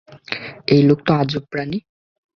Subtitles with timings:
[0.67, 1.77] এই লোক তো আজব প্রাণী।